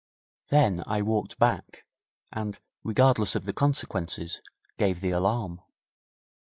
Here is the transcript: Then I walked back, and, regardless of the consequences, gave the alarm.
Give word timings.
Then 0.49 0.83
I 0.87 1.03
walked 1.03 1.37
back, 1.37 1.85
and, 2.33 2.57
regardless 2.83 3.35
of 3.35 3.45
the 3.45 3.53
consequences, 3.53 4.41
gave 4.79 4.99
the 4.99 5.11
alarm. 5.11 5.61